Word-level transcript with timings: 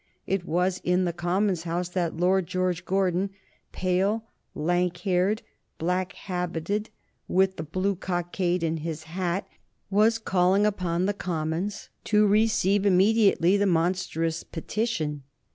It 0.25 0.45
was 0.47 0.81
in 0.83 1.05
the 1.05 1.13
Commons' 1.13 1.61
House 1.61 1.89
that 1.89 2.17
Lord 2.17 2.47
George 2.47 2.85
Gordon, 2.85 3.29
pale, 3.71 4.23
lank 4.55 4.97
haired, 5.01 5.43
black 5.77 6.13
habited, 6.13 6.89
with 7.27 7.57
the 7.57 7.61
blue 7.63 7.95
cockade 7.95 8.63
in 8.63 8.77
his 8.77 9.03
hat, 9.03 9.47
was 9.91 10.17
calling 10.17 10.65
upon 10.65 11.05
the 11.05 11.13
Commons 11.13 11.89
to 12.05 12.25
receive 12.25 12.83
immediately 12.83 13.57
the 13.57 13.67
monstrous 13.67 14.41
petition. 14.43 15.21